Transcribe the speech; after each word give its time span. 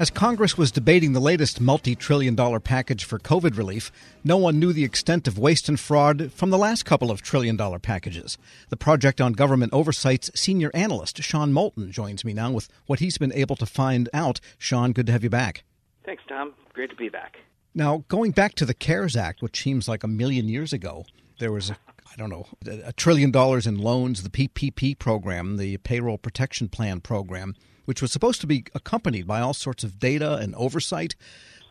As 0.00 0.08
Congress 0.08 0.56
was 0.56 0.72
debating 0.72 1.12
the 1.12 1.20
latest 1.20 1.60
multi 1.60 1.94
trillion 1.94 2.34
dollar 2.34 2.58
package 2.58 3.04
for 3.04 3.18
COVID 3.18 3.58
relief, 3.58 3.92
no 4.24 4.38
one 4.38 4.58
knew 4.58 4.72
the 4.72 4.82
extent 4.82 5.28
of 5.28 5.38
waste 5.38 5.68
and 5.68 5.78
fraud 5.78 6.32
from 6.32 6.48
the 6.48 6.56
last 6.56 6.86
couple 6.86 7.10
of 7.10 7.20
trillion 7.20 7.54
dollar 7.54 7.78
packages. 7.78 8.38
The 8.70 8.78
Project 8.78 9.20
on 9.20 9.34
Government 9.34 9.74
Oversight's 9.74 10.30
senior 10.34 10.70
analyst, 10.72 11.22
Sean 11.22 11.52
Moulton, 11.52 11.92
joins 11.92 12.24
me 12.24 12.32
now 12.32 12.50
with 12.50 12.70
what 12.86 13.00
he's 13.00 13.18
been 13.18 13.34
able 13.34 13.56
to 13.56 13.66
find 13.66 14.08
out. 14.14 14.40
Sean, 14.56 14.92
good 14.92 15.04
to 15.04 15.12
have 15.12 15.22
you 15.22 15.28
back. 15.28 15.64
Thanks, 16.02 16.22
Tom. 16.26 16.54
Great 16.72 16.88
to 16.88 16.96
be 16.96 17.10
back. 17.10 17.36
Now, 17.74 18.02
going 18.08 18.30
back 18.30 18.54
to 18.54 18.64
the 18.64 18.72
CARES 18.72 19.16
Act, 19.16 19.42
which 19.42 19.62
seems 19.62 19.86
like 19.86 20.02
a 20.02 20.08
million 20.08 20.48
years 20.48 20.72
ago, 20.72 21.04
there 21.40 21.52
was 21.52 21.68
a 21.68 21.76
I 22.10 22.16
don't 22.16 22.30
know, 22.30 22.46
a 22.66 22.92
trillion 22.94 23.30
dollars 23.30 23.66
in 23.66 23.78
loans, 23.78 24.22
the 24.22 24.30
PPP 24.30 24.98
program, 24.98 25.58
the 25.58 25.76
Payroll 25.76 26.18
Protection 26.18 26.68
Plan 26.68 27.00
program, 27.00 27.54
which 27.84 28.02
was 28.02 28.12
supposed 28.12 28.40
to 28.40 28.46
be 28.46 28.64
accompanied 28.74 29.26
by 29.26 29.40
all 29.40 29.54
sorts 29.54 29.84
of 29.84 29.98
data 29.98 30.36
and 30.36 30.54
oversight, 30.54 31.14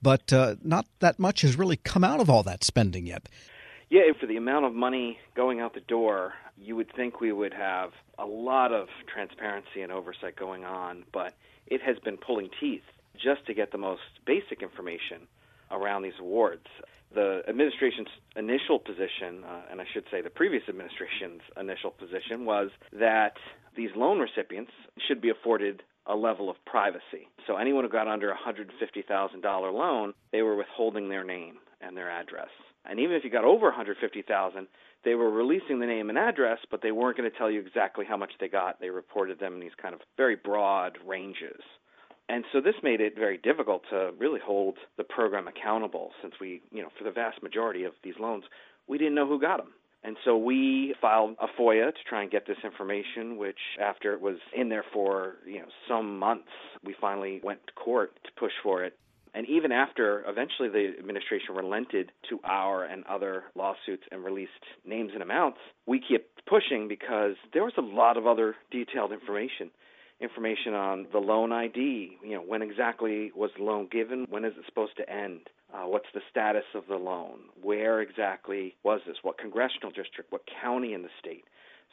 but 0.01 0.31
uh, 0.31 0.55
not 0.63 0.85
that 0.99 1.19
much 1.19 1.41
has 1.41 1.57
really 1.57 1.77
come 1.77 2.03
out 2.03 2.19
of 2.19 2.29
all 2.29 2.43
that 2.43 2.63
spending 2.63 3.05
yet. 3.05 3.27
Yeah, 3.89 4.01
for 4.19 4.27
the 4.27 4.37
amount 4.37 4.65
of 4.65 4.73
money 4.73 5.17
going 5.35 5.61
out 5.61 5.73
the 5.73 5.79
door, 5.81 6.33
you 6.57 6.75
would 6.75 6.93
think 6.95 7.21
we 7.21 7.31
would 7.31 7.53
have 7.53 7.91
a 8.19 8.25
lot 8.25 8.71
of 8.71 8.87
transparency 9.11 9.81
and 9.81 9.91
oversight 9.91 10.35
going 10.35 10.63
on, 10.63 11.03
but 11.11 11.33
it 11.65 11.81
has 11.81 11.97
been 11.99 12.17
pulling 12.17 12.49
teeth 12.59 12.83
just 13.15 13.45
to 13.47 13.53
get 13.53 13.71
the 13.71 13.77
most 13.77 14.01
basic 14.25 14.61
information 14.61 15.27
around 15.71 16.03
these 16.03 16.19
awards. 16.19 16.67
The 17.13 17.41
administration's 17.47 18.09
initial 18.35 18.77
position, 18.77 19.43
uh, 19.43 19.61
and 19.71 19.81
I 19.81 19.85
should 19.91 20.05
say 20.11 20.21
the 20.21 20.29
previous 20.29 20.63
administration's 20.69 21.41
initial 21.59 21.89
position, 21.89 22.45
was 22.45 22.69
that 22.93 23.33
these 23.75 23.89
loan 23.95 24.19
recipients 24.19 24.71
should 25.07 25.21
be 25.21 25.29
afforded 25.29 25.81
a 26.09 26.15
level 26.15 26.49
of 26.49 26.57
privacy. 26.65 27.29
So 27.47 27.55
anyone 27.55 27.83
who 27.83 27.89
got 27.89 28.07
under 28.07 28.31
a 28.31 28.37
$150,000 28.37 29.73
loan, 29.73 30.13
they 30.31 30.41
were 30.41 30.55
withholding 30.55 31.07
their 31.07 31.23
name 31.23 31.55
and 31.79 31.95
their 31.95 32.09
address. 32.09 32.49
And 32.85 32.99
even 32.99 33.15
if 33.15 33.23
you 33.23 33.29
got 33.29 33.45
over 33.45 33.67
150,000, 33.67 34.67
they 35.05 35.15
were 35.15 35.29
releasing 35.29 35.79
the 35.79 35.85
name 35.85 36.09
and 36.09 36.17
address, 36.17 36.59
but 36.69 36.81
they 36.81 36.91
weren't 36.91 37.17
going 37.17 37.29
to 37.29 37.37
tell 37.37 37.51
you 37.51 37.61
exactly 37.61 38.05
how 38.05 38.17
much 38.17 38.31
they 38.39 38.47
got. 38.47 38.79
They 38.81 38.89
reported 38.89 39.39
them 39.39 39.53
in 39.53 39.59
these 39.59 39.75
kind 39.81 39.93
of 39.93 40.01
very 40.17 40.35
broad 40.35 40.97
ranges. 41.05 41.61
And 42.27 42.43
so 42.51 42.61
this 42.61 42.75
made 42.83 43.01
it 43.01 43.15
very 43.15 43.37
difficult 43.37 43.83
to 43.89 44.11
really 44.17 44.39
hold 44.43 44.77
the 44.97 45.03
program 45.03 45.47
accountable 45.47 46.11
since 46.21 46.33
we, 46.39 46.61
you 46.71 46.81
know, 46.81 46.89
for 46.97 47.03
the 47.03 47.11
vast 47.11 47.41
majority 47.41 47.85
of 47.85 47.93
these 48.03 48.15
loans, 48.19 48.43
we 48.87 48.97
didn't 48.97 49.15
know 49.15 49.27
who 49.27 49.39
got 49.39 49.57
them. 49.57 49.73
And 50.03 50.15
so 50.23 50.37
we 50.37 50.95
filed 51.01 51.35
a 51.41 51.47
FOIA 51.59 51.87
to 51.87 52.03
try 52.07 52.21
and 52.21 52.31
get 52.31 52.47
this 52.47 52.57
information, 52.63 53.37
which 53.37 53.59
after 53.81 54.13
it 54.13 54.21
was 54.21 54.37
in 54.55 54.69
there 54.69 54.85
for, 54.93 55.35
you 55.45 55.59
know, 55.59 55.67
some 55.87 56.17
months, 56.17 56.47
we 56.83 56.95
finally 56.99 57.41
went 57.43 57.59
to 57.67 57.73
court 57.73 58.11
to 58.23 58.31
push 58.39 58.53
for 58.63 58.83
it. 58.83 58.97
And 59.33 59.47
even 59.47 59.71
after 59.71 60.23
eventually 60.27 60.69
the 60.69 60.93
administration 60.97 61.53
relented 61.53 62.11
to 62.29 62.39
our 62.43 62.83
and 62.83 63.03
other 63.05 63.43
lawsuits 63.55 64.03
and 64.11 64.23
released 64.23 64.51
names 64.85 65.11
and 65.13 65.21
amounts, 65.21 65.59
we 65.85 65.99
kept 65.99 66.45
pushing 66.47 66.87
because 66.87 67.35
there 67.53 67.63
was 67.63 67.73
a 67.77 67.81
lot 67.81 68.17
of 68.17 68.25
other 68.25 68.55
detailed 68.71 69.11
information. 69.11 69.69
Information 70.19 70.73
on 70.73 71.07
the 71.11 71.19
loan 71.19 71.51
ID, 71.51 72.17
you 72.23 72.35
know, 72.35 72.41
when 72.41 72.61
exactly 72.61 73.31
was 73.35 73.51
the 73.57 73.63
loan 73.63 73.87
given, 73.91 74.25
when 74.29 74.43
is 74.43 74.53
it 74.57 74.65
supposed 74.65 74.97
to 74.97 75.09
end? 75.09 75.41
Uh, 75.73 75.85
what's 75.85 76.07
the 76.13 76.21
status 76.31 76.63
of 76.73 76.83
the 76.87 76.95
loan? 76.95 77.39
Where 77.61 78.01
exactly 78.01 78.75
was 78.83 79.01
this? 79.05 79.17
What 79.21 79.37
congressional 79.37 79.91
district? 79.91 80.31
What 80.31 80.41
county 80.61 80.93
in 80.93 81.03
the 81.03 81.09
state? 81.19 81.45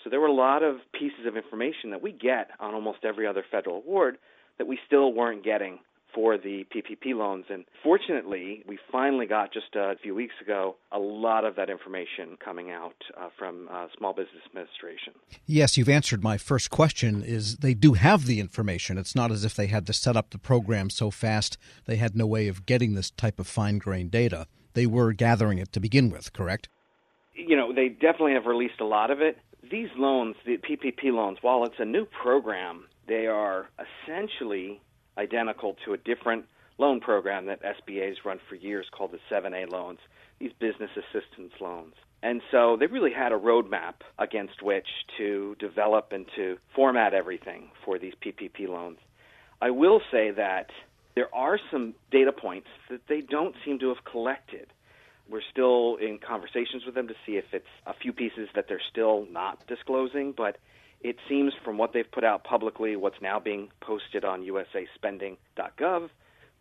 So 0.03 0.11
there 0.11 0.21
were 0.21 0.27
a 0.27 0.33
lot 0.33 0.63
of 0.63 0.77
pieces 0.93 1.27
of 1.27 1.37
information 1.37 1.91
that 1.91 2.03
we 2.03 2.13
get 2.13 2.51
on 2.61 2.75
almost 2.75 3.05
every 3.05 3.27
other 3.27 3.45
federal 3.51 3.77
award 3.77 4.19
that 4.59 4.67
we 4.67 4.79
still 4.87 5.13
weren't 5.13 5.45
getting 5.45 5.79
for 6.15 6.39
the 6.39 6.65
PPP 6.75 7.15
loans. 7.15 7.45
And 7.51 7.65
fortunately, 7.83 8.65
we 8.67 8.79
finally 8.91 9.27
got 9.27 9.53
just 9.53 9.75
a 9.75 9.97
few 10.03 10.15
weeks 10.15 10.35
ago 10.41 10.77
a 10.91 10.99
lot 10.99 11.45
of 11.45 11.57
that 11.57 11.69
information 11.69 12.37
coming 12.43 12.71
out 12.71 12.97
uh, 13.17 13.29
from 13.39 13.69
uh, 13.71 13.87
Small 13.99 14.13
Business 14.13 14.43
Administration. 14.47 15.13
Yes, 15.47 15.77
you've 15.77 15.89
answered 15.89 16.23
my 16.23 16.39
first 16.39 16.71
question. 16.71 17.23
Is 17.23 17.59
they 17.59 17.75
do 17.75 17.95
have 17.95 18.27
the 18.27 18.41
information. 18.41 18.99
It's 18.99 19.15
not 19.15 19.31
as 19.31 19.45
if 19.45 19.55
they 19.55 19.67
had 19.67 19.87
to 19.87 19.93
set 19.93 20.17
up 20.17 20.31
the 20.31 20.39
program 20.39 20.91
so 20.91 21.11
fast 21.11 21.59
they 21.85 21.97
had 21.97 22.17
no 22.17 22.27
way 22.27 22.49
of 22.49 22.67
getting 22.67 22.95
this 22.95 23.11
type 23.11 23.39
of 23.39 23.47
fine 23.47 23.79
grained 23.79 24.11
data. 24.11 24.47
They 24.75 24.87
were 24.87 25.13
gathering 25.13 25.59
it 25.59 25.73
to 25.73 25.81
begin 25.81 26.11
with, 26.11 26.33
correct? 26.33 26.69
You 27.35 27.57
know, 27.57 27.73
they 27.73 27.89
definitely 27.89 28.33
have 28.33 28.47
released 28.47 28.81
a 28.81 28.85
lot 28.85 29.11
of 29.11 29.21
it. 29.21 29.39
These 29.71 29.89
loans, 29.97 30.37
the 30.45 30.59
PPP 30.59 31.13
loans, 31.13 31.39
while 31.43 31.65
it's 31.65 31.79
a 31.79 31.85
new 31.85 32.07
program, 32.07 32.85
they 33.09 33.27
are 33.27 33.69
essentially 33.79 34.81
identical 35.19 35.77
to 35.85 35.93
a 35.93 35.97
different 35.97 36.45
loan 36.79 37.01
program 37.01 37.47
that 37.47 37.61
SBA's 37.63 38.19
run 38.25 38.39
for 38.49 38.55
years 38.55 38.87
called 38.91 39.13
the 39.13 39.19
7A 39.31 39.71
loans, 39.71 39.99
these 40.39 40.53
business 40.59 40.91
assistance 40.97 41.53
loans. 41.61 41.95
And 42.23 42.43
so 42.51 42.77
they 42.79 42.87
really 42.87 43.13
had 43.13 43.33
a 43.33 43.39
roadmap 43.39 43.95
against 44.19 44.63
which 44.63 44.89
to 45.19 45.57
develop 45.59 46.13
and 46.13 46.27
to 46.37 46.59
format 46.75 47.15
everything 47.15 47.71
for 47.85 47.99
these 47.99 48.15
PPP 48.15 48.69
loans. 48.69 48.99
I 49.61 49.71
will 49.71 50.01
say 50.11 50.31
that 50.33 50.71
there 51.15 51.35
are 51.35 51.59
some 51.71 51.95
data 52.11 52.33
points 52.33 52.69
that 52.91 53.01
they 53.09 53.21
don't 53.23 53.55
seem 53.65 53.79
to 53.79 53.89
have 53.89 54.05
collected. 54.05 54.67
We're 55.31 55.41
still 55.51 55.97
in 55.97 56.19
conversations 56.19 56.85
with 56.85 56.95
them 56.95 57.09
to 57.09 57.15
see 57.25 57.33
if 57.33 57.47
it's 57.53 57.65
a 57.87 57.95
few 57.95 58.13
pieces 58.13 58.49
that 58.55 58.67
they're 58.69 58.81
still 58.91 59.27
not 59.31 59.67
disclosing, 59.67 60.33
but 60.37 60.59
it 61.07 61.17
seems 61.29 61.53
from 61.65 61.79
what 61.79 61.93
they've 61.93 62.11
put 62.11 62.25
out 62.25 62.43
publicly, 62.43 62.97
what's 62.97 63.21
now 63.23 63.39
being 63.39 63.69
posted 63.81 64.25
on 64.25 64.43
usaspending.gov, 64.43 66.11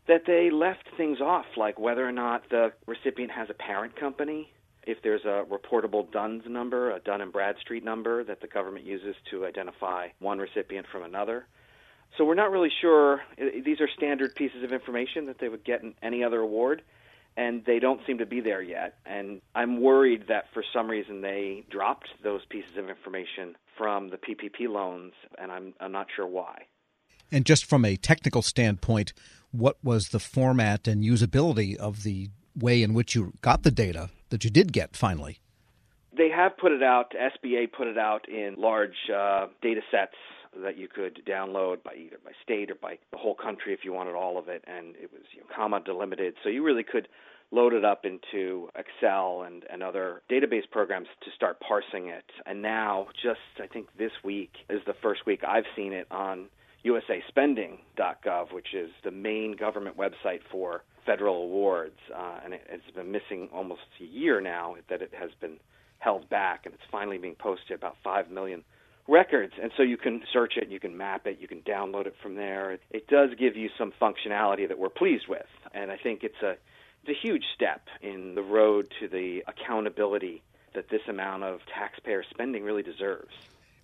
that 0.08 0.22
they 0.28 0.52
left 0.52 0.88
things 0.96 1.20
off, 1.20 1.46
like 1.58 1.80
whether 1.80 2.08
or 2.08 2.12
not 2.12 2.44
the 2.52 2.72
recipient 2.86 3.32
has 3.32 3.50
a 3.50 3.56
parent 3.56 3.96
company, 3.96 4.52
if 4.86 5.02
there's 5.02 5.26
a 5.26 5.46
reportable 5.50 6.10
DUNS 6.12 6.44
number, 6.48 6.92
a 6.92 7.00
Dun 7.00 7.22
and 7.22 7.34
Bradstreet 7.34 7.84
number 7.84 8.24
that 8.24 8.40
the 8.40 8.48
government 8.48 8.86
uses 8.86 9.16
to 9.32 9.48
identify 9.48 10.10
one 10.20 10.38
recipient 10.38 10.86
from 10.92 11.02
another. 11.02 11.48
So 12.16 12.24
we're 12.24 12.36
not 12.36 12.52
really 12.52 12.72
sure. 12.82 13.22
These 13.38 13.82
are 13.82 13.90
standard 13.98 14.36
pieces 14.36 14.64
of 14.64 14.72
information 14.72 15.26
that 15.26 15.40
they 15.40 15.50
would 15.50 15.64
get 15.64 15.82
in 15.82 15.96
any 16.04 16.24
other 16.24 16.40
award 16.40 16.84
and 17.38 17.64
they 17.66 17.80
don't 17.80 18.00
seem 18.08 18.18
to 18.20 18.26
be 18.26 18.40
there 18.40 18.62
yet. 18.62 18.98
And 19.06 19.42
I'm 19.54 19.82
worried 19.82 20.26
that 20.30 20.46
for 20.54 20.64
some 20.74 20.90
reason 20.90 21.22
they 21.22 21.66
dropped 21.70 22.08
those 22.24 22.42
pieces 22.50 22.72
of 22.78 22.90
information 22.90 23.56
from 23.78 24.10
the 24.10 24.18
PPP 24.18 24.70
loans, 24.70 25.14
and 25.38 25.52
I'm 25.52 25.74
I'm 25.80 25.92
not 25.92 26.08
sure 26.16 26.28
why. 26.28 26.64
And 27.32 27.46
just 27.46 27.66
from 27.66 27.84
a 27.84 27.96
technical 27.96 28.42
standpoint, 28.42 29.14
what 29.52 29.78
was 29.84 30.10
the 30.10 30.20
format 30.20 30.88
and 30.88 31.04
usability 31.04 31.76
of 31.76 32.04
the 32.04 32.30
way 32.56 32.84
in 32.84 32.94
which 32.94 33.16
you 33.16 33.34
got 33.42 33.64
the 33.64 33.72
data 33.72 34.10
that 34.30 34.44
you 34.44 34.50
did 34.50 34.72
get 34.72 34.96
finally? 34.96 35.40
They 36.16 36.30
have 36.30 36.58
put 36.58 36.72
it 36.72 36.84
out. 36.84 37.12
SBA 37.12 37.74
put 37.74 37.88
it 37.88 37.98
out 37.98 38.30
in 38.30 38.56
large 38.58 38.96
uh, 39.14 39.48
data 39.62 39.82
sets 39.92 40.16
that 40.62 40.78
you 40.78 40.88
could 40.88 41.22
download 41.28 41.84
by 41.84 41.96
either 41.96 42.18
by 42.24 42.32
state 42.44 42.72
or 42.72 42.76
by 42.76 42.98
the 43.12 43.18
whole 43.18 43.36
country 43.36 43.74
if 43.74 43.80
you 43.84 43.94
wanted 43.94 44.16
all 44.16 44.38
of 44.38 44.48
it, 44.48 44.64
and 44.68 44.96
it 44.96 45.12
was 45.12 45.22
you 45.34 45.42
know, 45.42 45.48
comma 45.56 45.82
delimited, 45.84 46.36
so 46.44 46.50
you 46.50 46.64
really 46.64 46.84
could 46.84 47.08
load 47.52 47.74
it 47.74 47.86
up 47.86 48.06
into 48.06 48.70
Excel 48.76 49.44
and, 49.44 49.64
and 49.72 49.84
other 49.84 50.22
database 50.30 50.70
programs 50.70 51.08
to 51.24 51.30
start 51.36 51.60
parsing 51.60 52.08
it. 52.08 52.26
And 52.46 52.62
now, 52.62 53.08
just 53.22 53.40
I 53.62 53.68
think 53.68 53.88
this 53.98 54.12
week 54.24 54.52
is 54.70 54.82
the 54.86 54.96
first 55.02 55.26
week 55.26 55.42
I've 55.48 55.66
seen 55.76 55.94
it 55.94 56.08
on 56.12 56.48
usaspending.gov, 56.86 58.54
which 58.54 58.74
is 58.74 58.90
the 59.04 59.12
main 59.12 59.56
government 59.56 59.98
website 59.98 60.42
for 60.52 60.84
federal 61.06 61.44
awards, 61.44 61.98
uh, 62.16 62.40
and 62.44 62.54
it, 62.54 62.62
it's 62.70 62.96
been 62.96 63.12
missing 63.12 63.50
almost 63.54 63.82
a 64.02 64.04
year 64.04 64.42
now 64.42 64.76
that 64.90 65.02
it 65.02 65.12
has 65.18 65.30
been 65.40 65.58
held 66.00 66.30
back, 66.30 66.66
and 66.66 66.74
it's 66.74 66.84
finally 66.92 67.18
being 67.18 67.36
posted 67.36 67.72
about 67.78 67.96
five 68.04 68.30
million 68.30 68.64
records. 69.08 69.54
And 69.62 69.72
so 69.78 69.84
you 69.84 69.98
can 69.98 70.24
search 70.32 70.54
it, 70.58 70.70
you 70.70 70.80
can 70.80 70.98
map 70.98 71.28
it, 71.28 71.38
you 71.40 71.48
can 71.48 71.62
download 71.62 72.08
it 72.08 72.16
from 72.22 72.36
there. 72.36 72.78
It, 72.92 73.08
does 73.08 73.30
give 73.38 73.56
you 73.56 73.70
some 73.78 73.94
functionality 74.02 74.68
that 74.68 74.80
we're 74.80 74.90
pleased 74.90 75.28
with, 75.28 75.46
and 75.74 75.92
I 75.92 75.98
think 75.98 76.24
it's 76.24 76.42
a 76.42 76.58
it's 77.04 77.10
a 77.10 77.28
huge 77.28 77.44
step 77.54 77.88
in 78.02 78.34
the 78.34 78.42
road 78.42 78.92
to 79.00 79.08
the 79.08 79.44
accountability 79.48 80.42
that 80.74 80.90
this 80.90 81.02
amount 81.08 81.44
of 81.44 81.60
taxpayer 81.72 82.24
spending 82.32 82.64
really 82.64 82.82
deserves. 82.82 83.32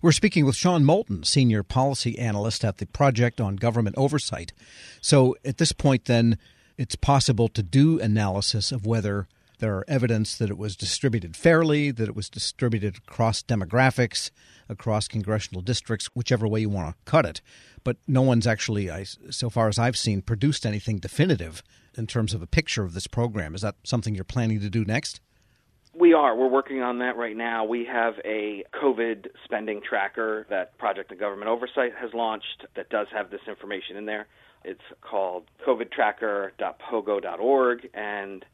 We're 0.02 0.10
speaking 0.10 0.44
with 0.44 0.56
Sean 0.56 0.84
Moulton, 0.84 1.22
Senior 1.22 1.62
Policy 1.62 2.18
Analyst 2.18 2.64
at 2.64 2.78
the 2.78 2.86
Project 2.86 3.40
on 3.40 3.54
Government 3.54 3.94
Oversight. 3.96 4.52
So 5.00 5.36
at 5.44 5.58
this 5.58 5.70
point, 5.70 6.06
then, 6.06 6.36
it's 6.76 6.96
possible 6.96 7.46
to 7.50 7.62
do 7.62 8.00
analysis 8.00 8.72
of 8.72 8.84
whether 8.84 9.28
there 9.62 9.76
are 9.76 9.84
evidence 9.86 10.36
that 10.36 10.50
it 10.50 10.58
was 10.58 10.74
distributed 10.74 11.36
fairly, 11.36 11.92
that 11.92 12.08
it 12.08 12.16
was 12.16 12.28
distributed 12.28 12.96
across 12.96 13.44
demographics, 13.44 14.32
across 14.68 15.06
congressional 15.06 15.62
districts, 15.62 16.06
whichever 16.14 16.48
way 16.48 16.58
you 16.60 16.68
want 16.68 16.90
to 16.90 16.96
cut 17.04 17.24
it. 17.24 17.40
But 17.84 17.96
no 18.08 18.22
one's 18.22 18.44
actually, 18.44 18.90
so 19.30 19.48
far 19.48 19.68
as 19.68 19.78
I've 19.78 19.96
seen, 19.96 20.20
produced 20.20 20.66
anything 20.66 20.98
definitive 20.98 21.62
in 21.96 22.08
terms 22.08 22.34
of 22.34 22.42
a 22.42 22.46
picture 22.48 22.82
of 22.82 22.92
this 22.92 23.06
program. 23.06 23.54
Is 23.54 23.60
that 23.60 23.76
something 23.84 24.16
you're 24.16 24.24
planning 24.24 24.58
to 24.58 24.68
do 24.68 24.84
next? 24.84 25.20
We 25.94 26.12
are. 26.12 26.34
We're 26.34 26.48
working 26.48 26.82
on 26.82 26.98
that 26.98 27.16
right 27.16 27.36
now. 27.36 27.64
We 27.64 27.84
have 27.84 28.14
a 28.24 28.64
COVID 28.74 29.28
spending 29.44 29.80
tracker 29.88 30.44
that 30.50 30.76
Project 30.76 31.12
on 31.12 31.18
Government 31.18 31.48
Oversight 31.48 31.92
has 32.00 32.12
launched 32.14 32.66
that 32.74 32.88
does 32.88 33.06
have 33.12 33.30
this 33.30 33.42
information 33.46 33.96
in 33.96 34.06
there. 34.06 34.26
It's 34.64 34.82
called 35.02 35.44
covidtracker.pogo.org, 35.64 37.88
and 37.94 38.44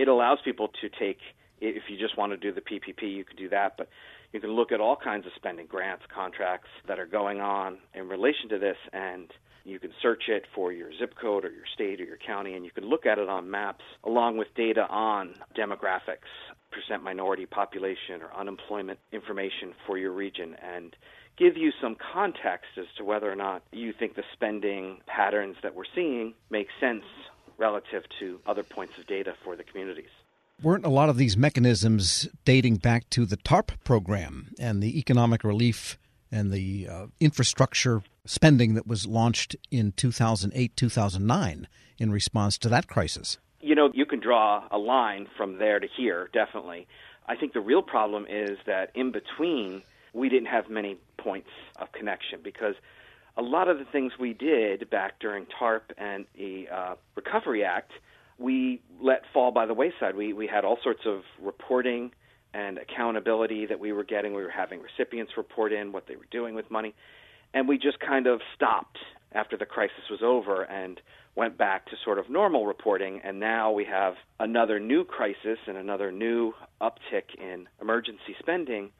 it 0.00 0.08
allows 0.08 0.38
people 0.42 0.68
to 0.80 0.88
take, 0.88 1.18
if 1.60 1.82
you 1.90 1.98
just 1.98 2.16
want 2.16 2.32
to 2.32 2.38
do 2.38 2.54
the 2.54 2.62
PPP, 2.62 3.14
you 3.14 3.22
can 3.22 3.36
do 3.36 3.50
that, 3.50 3.74
but 3.76 3.90
you 4.32 4.40
can 4.40 4.50
look 4.50 4.72
at 4.72 4.80
all 4.80 4.96
kinds 4.96 5.26
of 5.26 5.32
spending 5.36 5.66
grants, 5.66 6.04
contracts 6.14 6.68
that 6.88 6.98
are 6.98 7.06
going 7.06 7.40
on 7.40 7.76
in 7.94 8.08
relation 8.08 8.48
to 8.48 8.58
this, 8.58 8.78
and 8.94 9.30
you 9.64 9.78
can 9.78 9.90
search 10.00 10.22
it 10.28 10.44
for 10.54 10.72
your 10.72 10.90
zip 10.98 11.12
code 11.20 11.44
or 11.44 11.50
your 11.50 11.66
state 11.74 12.00
or 12.00 12.04
your 12.04 12.16
county, 12.16 12.54
and 12.54 12.64
you 12.64 12.70
can 12.70 12.84
look 12.88 13.04
at 13.04 13.18
it 13.18 13.28
on 13.28 13.50
maps 13.50 13.84
along 14.04 14.38
with 14.38 14.48
data 14.56 14.86
on 14.88 15.34
demographics, 15.54 16.30
percent 16.72 17.02
minority 17.02 17.44
population, 17.44 18.22
or 18.22 18.34
unemployment 18.34 18.98
information 19.12 19.74
for 19.86 19.98
your 19.98 20.12
region, 20.12 20.56
and 20.62 20.96
give 21.36 21.58
you 21.58 21.72
some 21.82 21.94
context 22.14 22.70
as 22.78 22.86
to 22.96 23.04
whether 23.04 23.30
or 23.30 23.36
not 23.36 23.62
you 23.70 23.92
think 23.98 24.14
the 24.14 24.22
spending 24.32 25.00
patterns 25.06 25.56
that 25.62 25.74
we're 25.74 25.84
seeing 25.94 26.32
make 26.48 26.68
sense 26.80 27.04
relative 27.60 28.02
to 28.18 28.40
other 28.46 28.64
points 28.64 28.98
of 28.98 29.06
data 29.06 29.34
for 29.44 29.54
the 29.54 29.62
communities. 29.62 30.08
Weren't 30.62 30.84
a 30.84 30.90
lot 30.90 31.08
of 31.08 31.16
these 31.16 31.36
mechanisms 31.36 32.28
dating 32.44 32.76
back 32.76 33.08
to 33.10 33.24
the 33.24 33.36
TARP 33.36 33.72
program 33.84 34.52
and 34.58 34.82
the 34.82 34.98
economic 34.98 35.44
relief 35.44 35.98
and 36.32 36.50
the 36.50 36.88
uh, 36.88 37.06
infrastructure 37.18 38.02
spending 38.24 38.74
that 38.74 38.86
was 38.86 39.06
launched 39.06 39.56
in 39.70 39.92
2008 39.92 40.76
2009 40.76 41.68
in 41.98 42.10
response 42.10 42.58
to 42.58 42.68
that 42.68 42.88
crisis? 42.88 43.38
You 43.60 43.74
know, 43.74 43.90
you 43.92 44.06
can 44.06 44.20
draw 44.20 44.66
a 44.70 44.78
line 44.78 45.28
from 45.36 45.58
there 45.58 45.80
to 45.80 45.86
here, 45.96 46.28
definitely. 46.32 46.86
I 47.26 47.36
think 47.36 47.52
the 47.52 47.60
real 47.60 47.82
problem 47.82 48.26
is 48.28 48.58
that 48.66 48.90
in 48.94 49.12
between, 49.12 49.82
we 50.12 50.28
didn't 50.28 50.48
have 50.48 50.68
many 50.68 50.96
points 51.18 51.50
of 51.76 51.92
connection 51.92 52.40
because 52.42 52.74
a 53.36 53.42
lot 53.42 53.68
of 53.68 53.78
the 53.78 53.84
things 53.84 54.12
we 54.18 54.32
did 54.32 54.90
back 54.90 55.18
during 55.20 55.46
TARP 55.58 55.92
and 55.98 56.26
the 56.36 56.66
uh, 56.72 56.94
Recovery 57.14 57.64
Act, 57.64 57.92
we 58.38 58.80
let 59.00 59.22
fall 59.32 59.50
by 59.50 59.66
the 59.66 59.74
wayside. 59.74 60.16
We 60.16 60.32
we 60.32 60.46
had 60.46 60.64
all 60.64 60.78
sorts 60.82 61.02
of 61.06 61.22
reporting 61.40 62.12
and 62.52 62.78
accountability 62.78 63.66
that 63.66 63.78
we 63.78 63.92
were 63.92 64.04
getting. 64.04 64.34
We 64.34 64.42
were 64.42 64.50
having 64.50 64.80
recipients 64.80 65.32
report 65.36 65.72
in 65.72 65.92
what 65.92 66.06
they 66.08 66.16
were 66.16 66.28
doing 66.30 66.54
with 66.54 66.70
money, 66.70 66.94
and 67.54 67.68
we 67.68 67.78
just 67.78 68.00
kind 68.00 68.26
of 68.26 68.40
stopped 68.54 68.98
after 69.32 69.56
the 69.56 69.66
crisis 69.66 70.10
was 70.10 70.20
over 70.22 70.64
and 70.64 71.00
went 71.36 71.56
back 71.56 71.86
to 71.86 71.92
sort 72.04 72.18
of 72.18 72.28
normal 72.28 72.66
reporting. 72.66 73.20
And 73.22 73.38
now 73.38 73.70
we 73.70 73.84
have 73.84 74.14
another 74.40 74.80
new 74.80 75.04
crisis 75.04 75.58
and 75.68 75.76
another 75.76 76.10
new 76.10 76.52
uptick 76.80 77.36
in 77.38 77.68
emergency 77.80 78.34
spending 78.40 78.90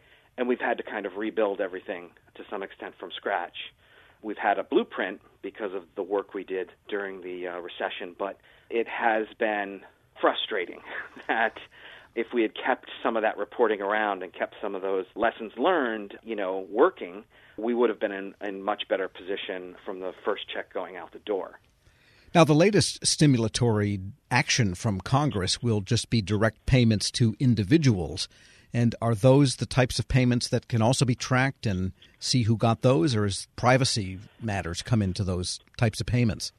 and 0.40 0.48
we've 0.48 0.60
had 0.60 0.78
to 0.78 0.82
kind 0.82 1.04
of 1.04 1.16
rebuild 1.16 1.60
everything 1.60 2.08
to 2.34 2.42
some 2.50 2.62
extent 2.62 2.94
from 2.98 3.10
scratch. 3.14 3.56
We've 4.22 4.38
had 4.38 4.58
a 4.58 4.64
blueprint 4.64 5.20
because 5.42 5.72
of 5.74 5.84
the 5.96 6.02
work 6.02 6.34
we 6.34 6.44
did 6.44 6.70
during 6.88 7.22
the 7.22 7.48
uh, 7.48 7.58
recession, 7.58 8.14
but 8.18 8.38
it 8.68 8.86
has 8.86 9.26
been 9.38 9.80
frustrating 10.20 10.80
that 11.28 11.54
if 12.14 12.28
we 12.34 12.42
had 12.42 12.52
kept 12.54 12.90
some 13.02 13.16
of 13.16 13.22
that 13.22 13.38
reporting 13.38 13.80
around 13.80 14.22
and 14.22 14.32
kept 14.32 14.54
some 14.60 14.74
of 14.74 14.82
those 14.82 15.06
lessons 15.14 15.52
learned, 15.56 16.18
you 16.22 16.36
know, 16.36 16.66
working, 16.70 17.24
we 17.56 17.74
would 17.74 17.88
have 17.88 18.00
been 18.00 18.12
in, 18.12 18.34
in 18.42 18.62
much 18.62 18.82
better 18.88 19.08
position 19.08 19.76
from 19.84 20.00
the 20.00 20.12
first 20.24 20.42
check 20.52 20.72
going 20.72 20.96
out 20.96 21.12
the 21.12 21.18
door. 21.20 21.60
Now, 22.34 22.44
the 22.44 22.54
latest 22.54 23.02
stimulatory 23.02 24.12
action 24.30 24.74
from 24.76 25.00
Congress 25.00 25.62
will 25.62 25.80
just 25.80 26.10
be 26.10 26.22
direct 26.22 26.64
payments 26.64 27.10
to 27.12 27.34
individuals. 27.40 28.28
And 28.72 28.94
are 29.02 29.14
those 29.14 29.56
the 29.56 29.66
types 29.66 29.98
of 29.98 30.08
payments 30.08 30.48
that 30.48 30.68
can 30.68 30.80
also 30.80 31.04
be 31.04 31.14
tracked 31.14 31.66
and 31.66 31.92
see 32.18 32.44
who 32.44 32.56
got 32.56 32.82
those, 32.82 33.16
or 33.16 33.26
is 33.26 33.48
privacy 33.56 34.18
matters 34.40 34.82
come 34.82 35.02
into 35.02 35.24
those 35.24 35.58
types 35.76 36.00
of 36.00 36.06
payments? 36.06 36.52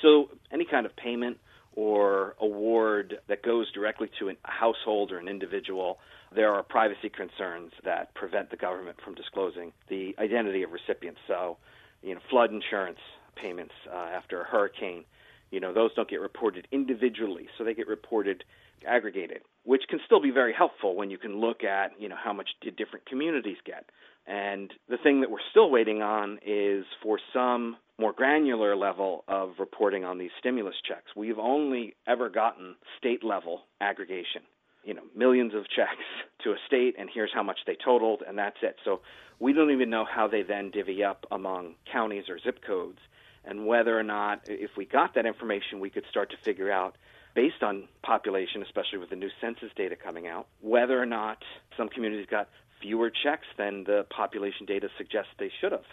So, 0.00 0.30
any 0.50 0.64
kind 0.64 0.86
of 0.86 0.96
payment 0.96 1.38
or 1.74 2.34
award 2.40 3.18
that 3.28 3.42
goes 3.42 3.70
directly 3.72 4.10
to 4.18 4.30
a 4.30 4.34
household 4.44 5.12
or 5.12 5.18
an 5.18 5.28
individual, 5.28 5.98
there 6.34 6.52
are 6.52 6.62
privacy 6.62 7.08
concerns 7.08 7.72
that 7.84 8.14
prevent 8.14 8.50
the 8.50 8.56
government 8.56 8.98
from 9.04 9.14
disclosing 9.14 9.72
the 9.88 10.14
identity 10.18 10.62
of 10.62 10.72
recipients. 10.72 11.20
So, 11.28 11.58
you 12.02 12.14
know, 12.14 12.20
flood 12.30 12.50
insurance 12.52 12.98
payments 13.36 13.74
uh, 13.90 13.96
after 13.96 14.40
a 14.40 14.44
hurricane, 14.44 15.04
you 15.50 15.60
know, 15.60 15.72
those 15.72 15.92
don't 15.94 16.08
get 16.08 16.20
reported 16.20 16.66
individually, 16.72 17.48
so 17.56 17.64
they 17.64 17.74
get 17.74 17.88
reported 17.88 18.44
aggregated, 18.86 19.42
which 19.64 19.82
can 19.88 20.00
still 20.06 20.20
be 20.20 20.30
very 20.30 20.52
helpful 20.52 20.94
when 20.94 21.10
you 21.10 21.18
can 21.18 21.40
look 21.40 21.64
at, 21.64 21.92
you 21.98 22.08
know, 22.08 22.16
how 22.22 22.32
much 22.32 22.48
did 22.60 22.76
different 22.76 23.06
communities 23.06 23.58
get. 23.64 23.90
And 24.26 24.72
the 24.88 24.96
thing 24.96 25.20
that 25.20 25.30
we're 25.30 25.38
still 25.50 25.70
waiting 25.70 26.02
on 26.02 26.38
is 26.46 26.84
for 27.02 27.18
some 27.32 27.76
more 27.98 28.12
granular 28.12 28.76
level 28.76 29.24
of 29.28 29.52
reporting 29.58 30.04
on 30.04 30.18
these 30.18 30.30
stimulus 30.38 30.76
checks. 30.86 31.14
We've 31.16 31.38
only 31.38 31.94
ever 32.06 32.28
gotten 32.30 32.76
state 32.98 33.24
level 33.24 33.62
aggregation. 33.80 34.42
You 34.84 34.94
know, 34.94 35.02
millions 35.14 35.54
of 35.54 35.68
checks 35.68 36.04
to 36.44 36.52
a 36.52 36.56
state, 36.66 36.94
and 36.98 37.10
here's 37.12 37.30
how 37.34 37.42
much 37.42 37.58
they 37.66 37.76
totaled, 37.84 38.22
and 38.26 38.38
that's 38.38 38.56
it. 38.62 38.76
So 38.84 39.00
we 39.38 39.52
don't 39.52 39.70
even 39.70 39.90
know 39.90 40.06
how 40.10 40.26
they 40.28 40.42
then 40.42 40.70
divvy 40.70 41.04
up 41.04 41.26
among 41.30 41.74
counties 41.90 42.24
or 42.28 42.38
zip 42.38 42.60
codes, 42.66 42.98
and 43.44 43.66
whether 43.66 43.98
or 43.98 44.02
not, 44.02 44.42
if 44.46 44.70
we 44.76 44.86
got 44.86 45.14
that 45.14 45.26
information, 45.26 45.80
we 45.80 45.90
could 45.90 46.04
start 46.08 46.30
to 46.30 46.36
figure 46.44 46.70
out 46.70 46.96
based 47.34 47.62
on 47.62 47.88
population, 48.02 48.62
especially 48.62 48.98
with 48.98 49.10
the 49.10 49.16
new 49.16 49.30
census 49.40 49.70
data 49.76 49.96
coming 49.96 50.26
out, 50.26 50.46
whether 50.60 51.00
or 51.00 51.06
not 51.06 51.38
some 51.76 51.88
communities 51.88 52.26
got 52.30 52.48
fewer 52.80 53.10
checks 53.10 53.46
than 53.58 53.84
the 53.84 54.06
population 54.10 54.66
data 54.66 54.88
suggests 54.96 55.30
they 55.38 55.50
should 55.60 55.72
have. 55.72 55.84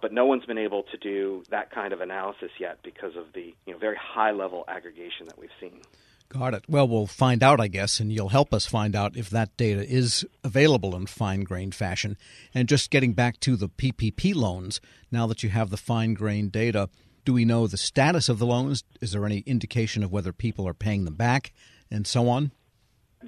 But 0.00 0.12
no 0.12 0.26
one's 0.26 0.44
been 0.44 0.58
able 0.58 0.82
to 0.84 0.96
do 0.98 1.42
that 1.50 1.70
kind 1.70 1.92
of 1.92 2.00
analysis 2.00 2.50
yet 2.60 2.78
because 2.82 3.16
of 3.16 3.32
the 3.34 3.54
you 3.66 3.72
know, 3.72 3.78
very 3.78 3.96
high 3.96 4.30
level 4.30 4.64
aggregation 4.68 5.26
that 5.26 5.38
we've 5.38 5.48
seen. 5.58 5.80
Got 6.28 6.54
it. 6.54 6.64
Well, 6.68 6.88
we'll 6.88 7.06
find 7.06 7.42
out, 7.42 7.60
I 7.60 7.68
guess, 7.68 8.00
and 8.00 8.12
you'll 8.12 8.30
help 8.30 8.52
us 8.52 8.66
find 8.66 8.96
out 8.96 9.16
if 9.16 9.30
that 9.30 9.56
data 9.56 9.88
is 9.88 10.26
available 10.42 10.96
in 10.96 11.06
fine 11.06 11.42
grained 11.44 11.74
fashion. 11.74 12.16
And 12.52 12.68
just 12.68 12.90
getting 12.90 13.12
back 13.12 13.38
to 13.40 13.56
the 13.56 13.68
PPP 13.68 14.34
loans, 14.34 14.80
now 15.12 15.26
that 15.28 15.42
you 15.42 15.50
have 15.50 15.70
the 15.70 15.76
fine 15.76 16.14
grained 16.14 16.50
data, 16.50 16.88
do 17.26 17.34
we 17.34 17.44
know 17.44 17.66
the 17.66 17.76
status 17.76 18.30
of 18.30 18.38
the 18.38 18.46
loans? 18.46 18.84
Is 19.02 19.12
there 19.12 19.26
any 19.26 19.40
indication 19.40 20.02
of 20.02 20.12
whether 20.12 20.32
people 20.32 20.66
are 20.66 20.72
paying 20.72 21.04
them 21.04 21.16
back 21.16 21.52
and 21.90 22.06
so 22.06 22.28
on? 22.28 22.52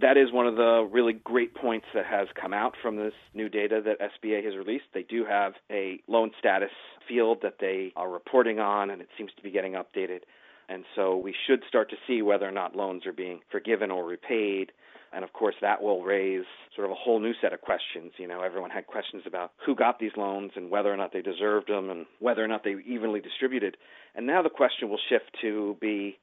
That 0.01 0.17
is 0.17 0.33
one 0.33 0.47
of 0.47 0.55
the 0.55 0.89
really 0.91 1.13
great 1.13 1.55
points 1.55 1.87
that 1.95 2.07
has 2.07 2.29
come 2.41 2.55
out 2.55 2.77
from 2.81 2.97
this 2.97 3.13
new 3.35 3.49
data 3.49 3.83
that 3.85 3.99
SBA 4.01 4.45
has 4.45 4.57
released. 4.57 4.85
They 4.95 5.03
do 5.03 5.25
have 5.25 5.55
a 5.71 6.01
loan 6.07 6.31
status 6.39 6.71
field 7.09 7.39
that 7.43 7.57
they 7.61 7.93
are 7.97 8.09
reporting 8.09 8.61
on, 8.61 8.91
and 8.91 9.03
it 9.03 9.09
seems 9.19 9.33
to 9.37 9.43
be 9.43 9.51
getting 9.51 9.73
updated. 9.73 10.21
And 10.69 10.85
so 10.95 11.17
we 11.17 11.35
should 11.47 11.65
start 11.67 11.91
to 11.91 11.97
see 12.07 12.23
whether 12.23 12.47
or 12.47 12.53
not 12.53 12.77
loans 12.77 13.05
are 13.07 13.13
being 13.13 13.41
forgiven 13.51 13.91
or 13.91 14.05
repaid. 14.05 14.71
And 15.13 15.25
of 15.25 15.33
course, 15.33 15.55
that 15.61 15.83
will 15.83 16.03
raise 16.03 16.45
sort 16.75 16.85
of 16.85 16.91
a 16.91 16.95
whole 16.95 17.21
new 17.21 17.33
set 17.41 17.53
of 17.53 17.61
questions. 17.61 18.13
You 18.19 18.29
know, 18.29 18.43
everyone 18.43 18.71
had 18.71 18.87
questions 18.87 19.23
about 19.27 19.53
who 19.65 19.75
got 19.75 19.99
these 19.99 20.13
loans 20.17 20.53
and 20.57 20.71
whether 20.71 20.93
or 20.93 20.97
not 20.97 21.13
they 21.13 21.23
deserved 21.23 21.69
them 21.69 21.91
and 21.91 22.07
whether 22.19 22.45
or 22.45 22.49
not 22.49 22.65
they 22.65 22.77
evenly 22.87 23.21
distributed. 23.21 23.77
And 24.15 24.27
now 24.27 24.43
the 24.43 24.51
question 24.51 24.89
will 24.89 25.01
shift 25.09 25.37
to 25.41 25.77
be, 25.81 26.19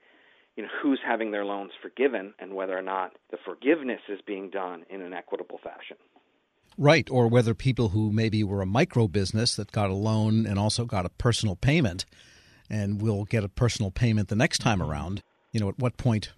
you 0.56 0.63
know, 0.63 0.70
who's 0.82 1.00
having 1.06 1.32
their 1.32 1.46
loans 1.46 1.72
forgiven 1.82 2.34
and 2.39 2.54
whether 2.54 2.77
or 2.77 2.82
not 2.82 3.13
the 3.32 3.38
forgiveness 3.44 4.01
is 4.08 4.20
being 4.25 4.50
done 4.50 4.86
in 4.89 5.01
an 5.01 5.13
equitable 5.13 5.60
fashion. 5.63 5.98
Right, 6.77 7.10
or 7.10 7.27
whether 7.27 7.54
people 7.54 7.89
who 7.89 8.12
maybe 8.12 8.44
were 8.44 8.62
a 8.62 8.65
micro 8.65 9.08
business 9.08 9.56
that 9.56 9.72
got 9.72 9.89
a 9.89 9.94
loan 9.94 10.46
and 10.46 10.60
also 10.60 10.84
got 10.86 11.06
a 11.06 11.10
personal 11.10 11.56
payment 11.56 12.06
and 12.70 13.01
will 13.01 13.24
get 13.24 13.44
a 13.44 13.50
personal 13.50 13.92
payment 13.92 14.27
the 14.27 14.36
next 14.36 14.60
time 14.60 14.82
around, 14.82 15.24
you 15.51 15.60
know, 15.60 15.70
at 15.70 15.80
what 15.80 15.98
point 15.98 16.34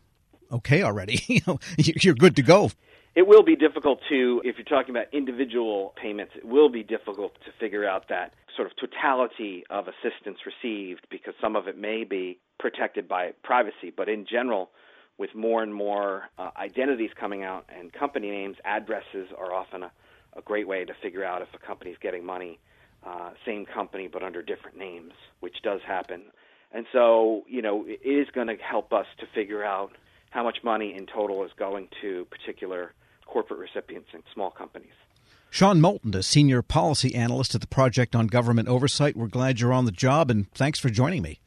okay 0.52 0.84
already. 0.84 1.44
you're 1.78 2.16
good 2.16 2.36
to 2.36 2.42
go. 2.42 2.72
It 3.16 3.26
will 3.26 3.44
be 3.44 3.56
difficult 3.56 4.00
to, 4.10 4.42
if 4.46 4.58
you're 4.58 4.66
talking 4.66 4.96
about 4.96 5.12
individual 5.12 5.94
payments, 6.00 6.34
it 6.36 6.46
will 6.46 6.70
be 6.70 6.84
difficult 6.84 7.34
to 7.46 7.52
figure 7.60 7.84
out 7.84 8.10
that 8.10 8.34
sort 8.56 8.70
of 8.70 8.78
totality 8.78 9.64
of 9.72 9.88
assistance 9.88 10.38
received 10.46 11.08
because 11.10 11.34
some 11.42 11.56
of 11.56 11.68
it 11.68 11.78
may 11.78 12.04
be 12.04 12.38
protected 12.60 13.08
by 13.08 13.32
privacy. 13.44 13.92
But 13.96 14.08
in 14.08 14.28
general, 14.30 14.70
with 15.18 15.34
more 15.34 15.64
and 15.64 15.74
more 15.74 16.30
uh, 16.38 16.52
identities 16.58 17.10
coming 17.20 17.44
out 17.44 17.66
and 17.76 17.92
company 17.92 18.30
names, 18.30 18.58
addresses 18.66 19.30
are 19.36 19.52
often 19.52 19.82
a, 19.84 19.92
a 20.36 20.42
great 20.44 20.68
way 20.68 20.86
to 20.86 20.94
figure 21.02 21.24
out 21.24 21.42
if 21.42 21.48
a 21.56 21.66
company 21.66 21.90
is 21.90 21.98
getting 22.00 22.24
money, 22.24 22.60
uh, 23.04 23.32
same 23.46 23.66
company 23.66 24.08
but 24.08 24.22
under 24.22 24.44
different 24.44 24.78
names, 24.78 25.14
which 25.40 25.56
does 25.64 25.82
happen. 25.88 26.22
And 26.72 26.86
so, 26.92 27.46
you 27.48 27.62
know, 27.62 27.86
it 27.88 28.08
is 28.08 28.28
going 28.34 28.48
to 28.48 28.58
help 28.58 28.94
us 28.94 29.06
to 29.20 29.26
figure 29.34 29.64
out 29.64 29.92
how 30.30 30.44
much 30.44 30.58
money 30.64 30.94
in 30.96 31.06
total 31.06 31.44
is 31.44 31.52
going 31.58 31.88
to 32.02 32.26
particular 32.26 32.94
corporate 33.26 33.60
recipients 33.60 34.10
and 34.14 34.24
small 34.34 34.52
companies. 34.52 34.94
Sean 35.50 35.80
Moulton, 35.80 36.14
a 36.16 36.24
senior 36.24 36.62
policy 36.62 37.16
analyst 37.16 37.56
at 37.56 37.62
the 37.62 37.68
Project 37.68 38.16
on 38.16 38.28
Government 38.28 38.68
Oversight. 38.68 39.16
We're 39.16 39.28
glad 39.28 39.60
you're 39.60 39.74
on 39.74 39.86
the 39.86 39.92
job, 39.92 40.30
and 40.30 40.52
thanks 40.52 40.80
for 40.80 40.90
joining 40.90 41.22
me. 41.22 41.40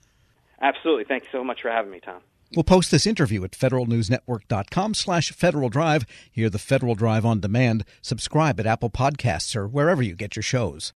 Absolutely. 0.60 1.04
Thanks 1.04 1.26
so 1.32 1.44
much 1.44 1.62
for 1.62 1.70
having 1.70 1.90
me, 1.90 2.00
Tom. 2.00 2.20
We'll 2.54 2.64
post 2.64 2.90
this 2.90 3.06
interview 3.06 3.44
at 3.44 3.52
federalnewsnetwork.com 3.52 4.94
slash 4.94 5.30
Federal 5.30 5.68
Drive. 5.68 6.04
Hear 6.32 6.50
the 6.50 6.58
Federal 6.58 6.94
Drive 6.96 7.24
on 7.24 7.40
demand. 7.40 7.84
Subscribe 8.02 8.58
at 8.58 8.66
Apple 8.66 8.90
Podcasts 8.90 9.54
or 9.54 9.68
wherever 9.68 10.02
you 10.02 10.16
get 10.16 10.34
your 10.34 10.42
shows. 10.42 10.92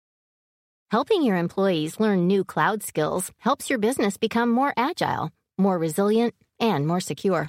Helping 0.93 1.23
your 1.23 1.37
employees 1.37 1.99
learn 2.01 2.27
new 2.27 2.45
cloud 2.45 2.83
skills 2.83 3.33
helps 3.39 3.69
your 3.71 3.79
business 3.79 4.17
become 4.17 4.49
more 4.51 4.73
agile, 4.77 5.31
more 5.59 5.79
resilient, 5.79 6.35
and 6.61 6.87
more 6.87 7.01
secure. 7.01 7.49